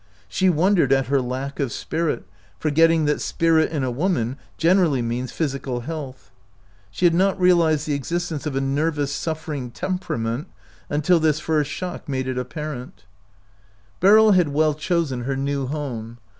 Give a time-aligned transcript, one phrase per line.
[0.27, 2.23] She wondered at her lack of spirit,
[2.57, 6.31] forgetting that spirit in a woman generally means physical health.
[6.89, 10.47] She had not realized the existence of a nervous suffering tempera ment
[10.89, 13.03] until this first shock made it apparent.
[13.03, 16.17] 53 OUT OF BOHEMIA Beryl had well chosen her new home.